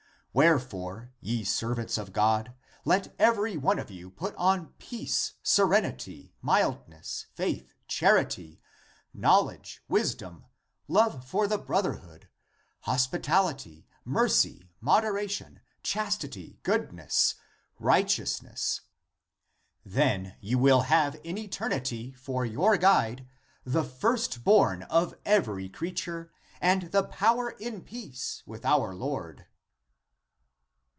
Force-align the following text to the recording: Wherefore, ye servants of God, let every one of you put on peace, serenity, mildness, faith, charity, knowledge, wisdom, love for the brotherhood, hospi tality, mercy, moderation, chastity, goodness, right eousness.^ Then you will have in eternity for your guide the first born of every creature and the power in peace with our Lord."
Wherefore, 0.33 1.11
ye 1.19 1.43
servants 1.43 1.97
of 1.97 2.13
God, 2.13 2.55
let 2.85 3.13
every 3.19 3.57
one 3.57 3.79
of 3.79 3.91
you 3.91 4.09
put 4.09 4.33
on 4.35 4.67
peace, 4.79 5.33
serenity, 5.43 6.33
mildness, 6.41 7.25
faith, 7.33 7.73
charity, 7.89 8.61
knowledge, 9.13 9.83
wisdom, 9.89 10.45
love 10.87 11.25
for 11.25 11.49
the 11.49 11.57
brotherhood, 11.57 12.29
hospi 12.85 13.19
tality, 13.19 13.83
mercy, 14.05 14.69
moderation, 14.79 15.59
chastity, 15.83 16.59
goodness, 16.63 17.35
right 17.77 18.07
eousness.^ 18.07 18.79
Then 19.83 20.37
you 20.39 20.57
will 20.57 20.83
have 20.83 21.19
in 21.25 21.37
eternity 21.37 22.13
for 22.13 22.45
your 22.45 22.77
guide 22.77 23.27
the 23.65 23.83
first 23.83 24.45
born 24.45 24.83
of 24.83 25.13
every 25.25 25.67
creature 25.67 26.31
and 26.61 26.83
the 26.93 27.03
power 27.03 27.49
in 27.49 27.81
peace 27.81 28.43
with 28.45 28.63
our 28.63 28.95
Lord." 28.95 29.47